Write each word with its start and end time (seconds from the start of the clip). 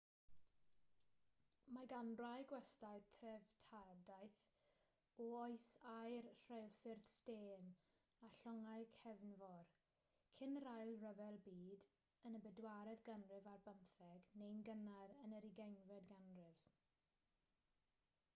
mae 1.73 1.87
gan 1.89 2.07
rai 2.21 2.45
gwestyau 2.51 3.01
dreftadaeth 3.17 4.37
o 5.25 5.25
oes 5.41 5.67
aur 5.91 6.29
rheilffyrdd 6.45 7.11
stêm 7.17 7.67
a 8.27 8.29
llongau 8.39 8.87
cefnfor 9.01 9.69
cyn 10.39 10.59
yr 10.61 10.69
ail 10.75 10.93
ryfel 11.05 11.37
byd 11.49 11.85
yn 12.31 12.37
y 12.39 12.41
bedwaredd 12.47 13.03
ganrif 13.11 13.51
ar 13.53 13.63
bymtheg 13.69 14.31
neu'n 14.41 14.65
gynnar 14.71 15.13
yn 15.25 15.37
yr 15.41 15.45
ugeinfed 15.53 16.09
ganrif 16.15 16.65